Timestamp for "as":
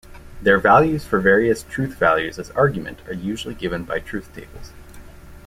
2.39-2.49